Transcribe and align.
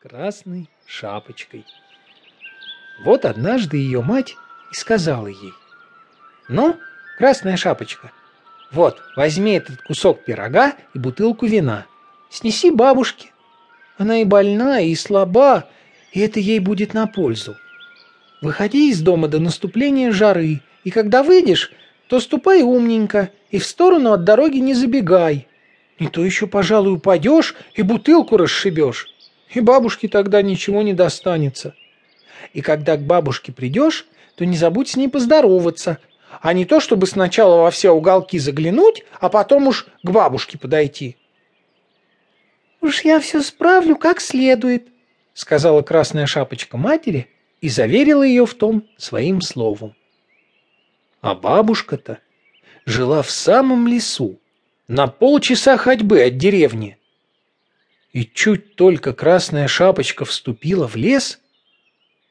красной 0.00 0.68
шапочкой. 0.86 1.64
Вот 3.04 3.24
однажды 3.24 3.78
ее 3.78 4.00
мать 4.00 4.36
и 4.70 4.74
сказала 4.74 5.26
ей, 5.26 5.52
«Ну, 6.48 6.76
красная 7.18 7.56
шапочка, 7.56 8.12
вот, 8.70 9.02
возьми 9.16 9.52
этот 9.52 9.82
кусок 9.82 10.24
пирога 10.24 10.74
и 10.94 10.98
бутылку 10.98 11.46
вина, 11.46 11.86
снеси 12.30 12.70
бабушке. 12.70 13.30
Она 13.96 14.20
и 14.20 14.24
больна, 14.24 14.80
и 14.80 14.94
слаба, 14.94 15.68
и 16.12 16.20
это 16.20 16.38
ей 16.38 16.60
будет 16.60 16.94
на 16.94 17.06
пользу. 17.06 17.56
Выходи 18.40 18.90
из 18.90 19.00
дома 19.00 19.26
до 19.26 19.40
наступления 19.40 20.12
жары, 20.12 20.60
и 20.84 20.90
когда 20.90 21.24
выйдешь, 21.24 21.72
то 22.08 22.20
ступай 22.20 22.62
умненько 22.62 23.30
и 23.50 23.58
в 23.58 23.66
сторону 23.66 24.12
от 24.12 24.22
дороги 24.22 24.58
не 24.58 24.74
забегай. 24.74 25.48
Не 25.98 26.06
то 26.06 26.24
еще, 26.24 26.46
пожалуй, 26.46 26.94
упадешь 26.94 27.56
и 27.74 27.82
бутылку 27.82 28.36
расшибешь, 28.36 29.08
и 29.52 29.60
бабушке 29.60 30.08
тогда 30.08 30.42
ничего 30.42 30.82
не 30.82 30.94
достанется. 30.94 31.74
И 32.52 32.60
когда 32.60 32.96
к 32.96 33.02
бабушке 33.02 33.52
придешь, 33.52 34.06
то 34.36 34.44
не 34.44 34.56
забудь 34.56 34.88
с 34.88 34.96
ней 34.96 35.08
поздороваться, 35.08 35.98
а 36.40 36.52
не 36.52 36.64
то, 36.64 36.80
чтобы 36.80 37.06
сначала 37.06 37.62
во 37.62 37.70
все 37.70 37.90
уголки 37.90 38.38
заглянуть, 38.38 39.04
а 39.20 39.28
потом 39.28 39.68
уж 39.68 39.86
к 40.02 40.10
бабушке 40.10 40.58
подойти. 40.58 41.16
«Уж 42.80 43.02
я 43.02 43.18
все 43.18 43.42
справлю 43.42 43.96
как 43.96 44.20
следует»,— 44.20 44.88
сказала 45.34 45.82
красная 45.82 46.26
шапочка 46.26 46.76
матери 46.76 47.28
и 47.60 47.68
заверила 47.68 48.22
ее 48.22 48.46
в 48.46 48.54
том 48.54 48.84
своим 48.96 49.40
словом. 49.40 49.96
А 51.20 51.34
бабушка-то 51.34 52.18
жила 52.86 53.22
в 53.22 53.30
самом 53.30 53.88
лесу, 53.88 54.38
на 54.86 55.08
полчаса 55.08 55.76
ходьбы 55.76 56.22
от 56.22 56.36
деревни. 56.38 56.97
И 58.18 58.24
чуть 58.24 58.74
только 58.74 59.12
красная 59.12 59.68
шапочка 59.68 60.24
вступила 60.24 60.88
в 60.88 60.96
лес, 60.96 61.38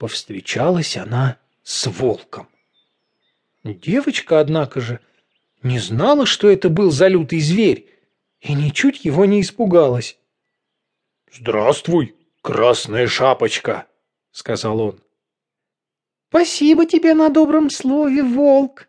повстречалась 0.00 0.96
она 0.96 1.38
с 1.62 1.86
волком. 1.86 2.48
Девочка, 3.62 4.40
однако 4.40 4.80
же, 4.80 4.98
не 5.62 5.78
знала, 5.78 6.26
что 6.26 6.50
это 6.50 6.68
был 6.68 6.90
за 6.90 7.06
лютый 7.06 7.38
зверь, 7.38 7.88
и 8.40 8.54
ничуть 8.54 9.04
его 9.04 9.24
не 9.24 9.40
испугалась. 9.40 10.18
«Здравствуй, 11.32 12.16
красная 12.42 13.06
шапочка»,— 13.06 13.86
сказал 14.32 14.80
он. 14.80 15.00
«Спасибо 16.30 16.86
тебе 16.86 17.14
на 17.14 17.28
добром 17.28 17.70
слове, 17.70 18.24
волк». 18.24 18.88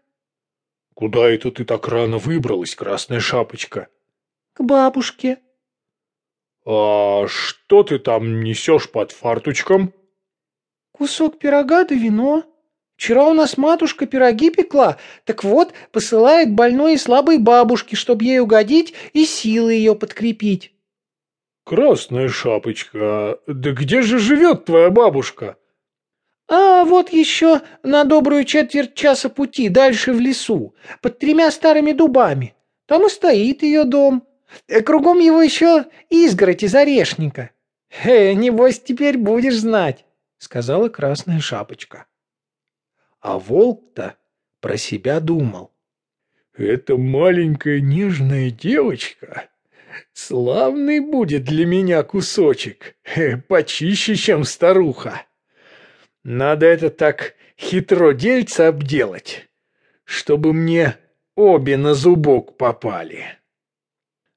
«Куда 0.96 1.30
это 1.30 1.52
ты 1.52 1.66
так 1.66 1.88
рано 1.88 2.18
выбралась, 2.18 2.74
красная 2.74 3.20
шапочка?» 3.20 3.90
«К 4.54 4.64
бабушке». 4.64 5.38
«А 6.72 7.26
что 7.28 7.82
ты 7.82 7.98
там 7.98 8.44
несешь 8.44 8.92
под 8.92 9.12
фарточком?» 9.12 9.92
«Кусок 10.92 11.40
пирога 11.40 11.84
да 11.84 11.96
вино». 11.96 12.44
Вчера 12.96 13.26
у 13.26 13.34
нас 13.34 13.58
матушка 13.58 14.06
пироги 14.06 14.52
пекла, 14.52 14.98
так 15.24 15.46
вот, 15.46 15.74
посылает 15.94 16.52
больной 16.54 16.96
и 16.96 16.98
слабой 16.98 17.38
бабушке, 17.40 17.96
чтобы 17.96 18.26
ей 18.26 18.40
угодить 18.40 18.94
и 19.14 19.24
силы 19.24 19.74
ее 19.74 19.96
подкрепить. 19.96 20.74
Красная 21.64 22.28
шапочка, 22.28 23.40
да 23.48 23.72
где 23.72 24.02
же 24.02 24.20
живет 24.20 24.66
твоя 24.66 24.90
бабушка? 24.90 25.56
А 26.50 26.84
вот 26.84 27.12
еще 27.12 27.62
на 27.84 28.04
добрую 28.04 28.44
четверть 28.44 28.96
часа 28.96 29.30
пути 29.30 29.70
дальше 29.70 30.12
в 30.12 30.20
лесу, 30.20 30.76
под 31.02 31.20
тремя 31.20 31.50
старыми 31.52 31.94
дубами. 31.94 32.54
Там 32.86 33.08
и 33.08 33.10
стоит 33.10 33.64
ее 33.64 33.86
дом. 33.86 34.29
Э, 34.68 34.82
кругом 34.82 35.20
его 35.20 35.42
еще 35.42 35.86
изгородь 36.10 36.64
из 36.64 36.76
орешника. 36.76 37.52
Э, 38.04 38.34
небось, 38.34 38.80
теперь 38.80 39.18
будешь 39.18 39.58
знать, 39.58 40.06
сказала 40.38 40.90
красная 40.90 41.40
шапочка. 41.40 42.06
А 43.20 43.38
волк-то 43.38 44.16
про 44.60 44.78
себя 44.78 45.20
думал. 45.20 45.74
«Эта 46.56 46.98
маленькая 46.98 47.80
нежная 47.80 48.50
девочка 48.50 49.50
славный 50.14 51.00
будет 51.00 51.46
для 51.46 51.66
меня 51.66 52.04
кусочек, 52.04 52.98
почище, 53.48 54.16
чем 54.16 54.44
старуха. 54.44 55.26
Надо 56.24 56.66
это 56.66 56.90
так 56.90 57.36
хитро 57.58 58.14
дельца 58.14 58.68
обделать, 58.68 59.48
чтобы 60.04 60.54
мне 60.54 60.98
обе 61.36 61.78
на 61.78 61.94
зубок 61.94 62.58
попали». 62.58 63.39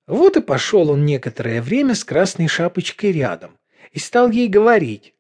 Вот 0.07 0.37
и 0.37 0.41
пошел 0.41 0.91
он 0.91 1.05
некоторое 1.05 1.63
время 1.63 1.95
с 1.95 2.05
красной 2.05 2.49
шапочкой 2.49 3.13
рядом 3.13 3.59
и 3.93 3.99
стал 3.99 4.31
ей 4.31 4.49
говорить. 4.49 5.15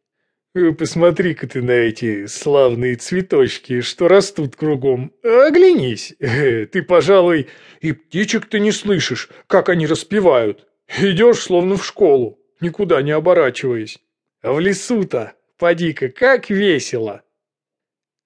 Э, 0.54 0.72
посмотри-ка 0.72 1.46
ты 1.46 1.62
на 1.62 1.70
эти 1.70 2.26
славные 2.26 2.96
цветочки, 2.96 3.80
что 3.80 4.08
растут 4.08 4.56
кругом. 4.56 5.12
Оглянись. 5.22 6.14
Э, 6.18 6.66
ты, 6.66 6.82
пожалуй, 6.82 7.48
и 7.80 7.92
птичек-то 7.92 8.58
не 8.58 8.72
слышишь, 8.72 9.30
как 9.46 9.68
они 9.68 9.86
распевают. 9.86 10.66
Идешь, 10.98 11.40
словно 11.40 11.76
в 11.76 11.86
школу, 11.86 12.38
никуда 12.60 13.00
не 13.00 13.12
оборачиваясь. 13.12 13.98
А 14.42 14.52
в 14.52 14.60
лесу-то, 14.60 15.34
поди-ка, 15.56 16.10
как 16.10 16.50
весело. 16.50 17.22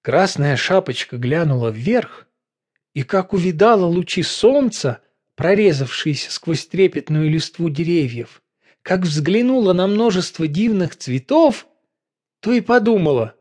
Красная 0.01 0.57
шапочка 0.57 1.17
глянула 1.17 1.69
вверх, 1.69 2.27
и 2.93 3.03
как 3.03 3.33
увидала 3.33 3.85
лучи 3.85 4.23
солнца, 4.23 5.01
прорезавшиеся 5.37 6.31
сквозь 6.31 6.65
трепетную 6.65 7.29
листву 7.29 7.69
деревьев, 7.69 8.41
как 8.81 9.01
взглянула 9.01 9.71
на 9.71 9.87
множество 9.87 10.47
дивных 10.47 10.97
цветов, 10.97 11.67
то 12.41 12.51
и 12.51 12.59
подумала. 12.59 13.35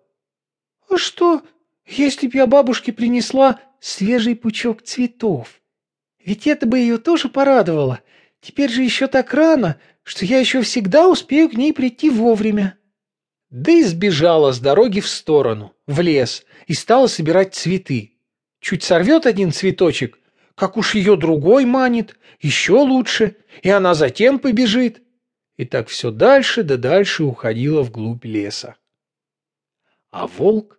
А 0.89 0.99
что, 0.99 1.43
если 1.87 2.29
б 2.29 2.37
я 2.37 2.47
бабушке 2.47 2.93
принесла 2.93 3.61
свежий 3.81 4.37
пучок 4.37 4.83
цветов? 4.83 5.61
Ведь 6.23 6.47
это 6.47 6.67
бы 6.67 6.79
ее 6.79 6.99
тоже 6.99 7.29
порадовало. 7.29 8.01
Теперь 8.41 8.71
же 8.71 8.83
еще 8.83 9.07
так 9.07 9.33
рано, 9.33 9.81
что 10.03 10.27
я 10.27 10.39
еще 10.39 10.61
всегда 10.61 11.09
успею 11.09 11.49
к 11.49 11.55
ней 11.55 11.73
прийти 11.73 12.11
вовремя. 12.11 12.79
Да 13.49 13.73
и 13.73 13.83
сбежала 13.83 14.53
с 14.53 14.61
дороги 14.61 15.01
в 15.01 15.09
сторону, 15.09 15.75
в 15.87 16.01
лес, 16.01 16.45
и 16.67 16.75
стала 16.75 17.07
собирать 17.07 17.55
цветы. 17.55 18.13
Чуть 18.61 18.83
сорвет 18.83 19.25
один 19.25 19.53
цветочек, 19.53 20.19
как 20.57 20.79
уж 20.79 20.95
ее 20.95 21.17
другой 21.17 21.67
манит, 21.67 22.19
еще 22.41 22.73
лучше, 22.73 23.37
и 23.63 23.71
она 23.71 23.95
затем 23.95 24.39
побежит. 24.39 25.03
И 25.57 25.65
так 25.65 25.89
все 25.89 26.11
дальше 26.11 26.63
да 26.65 26.77
дальше 26.77 27.25
уходила 27.25 27.83
вглубь 27.83 28.25
леса. 28.25 28.77
А 30.11 30.27
волк 30.27 30.79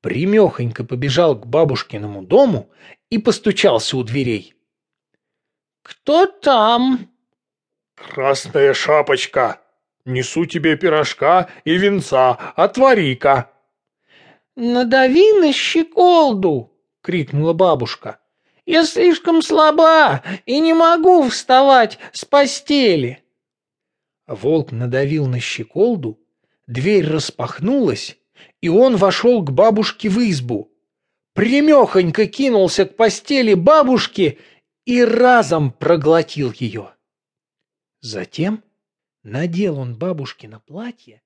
примехонько 0.00 0.84
побежал 0.84 1.36
к 1.36 1.46
бабушкиному 1.46 2.22
дому 2.22 2.70
и 3.10 3.18
постучался 3.18 3.96
у 3.96 4.04
дверей. 4.04 4.54
«Кто 5.82 6.26
там?» 6.26 7.10
«Красная 7.94 8.74
шапочка! 8.74 9.60
Несу 10.04 10.46
тебе 10.46 10.76
пирожка 10.76 11.50
и 11.64 11.76
венца, 11.76 12.32
отвори-ка!» 12.54 13.50
«Надави 14.54 15.32
на 15.40 15.52
щеколду!»— 15.52 16.72
крикнула 17.02 17.52
бабушка. 17.52 18.20
«Я 18.66 18.84
слишком 18.84 19.42
слаба 19.42 20.22
и 20.44 20.58
не 20.58 20.74
могу 20.74 21.28
вставать 21.28 21.98
с 22.12 22.24
постели!» 22.24 23.22
Волк 24.26 24.72
надавил 24.72 25.26
на 25.26 25.38
щеколду, 25.38 26.18
дверь 26.66 27.06
распахнулась, 27.06 28.18
и 28.60 28.68
он 28.68 28.96
вошел 28.96 29.42
к 29.42 29.52
бабушке 29.52 30.08
в 30.08 30.18
избу. 30.18 30.72
Примехонько 31.32 32.26
кинулся 32.26 32.86
к 32.86 32.96
постели 32.96 33.54
бабушки 33.54 34.40
и 34.84 35.04
разом 35.04 35.70
проглотил 35.70 36.52
ее. 36.52 36.90
Затем 38.00 38.64
надел 39.22 39.78
он 39.78 39.96
бабушкино 39.96 40.58
платье 40.58 41.22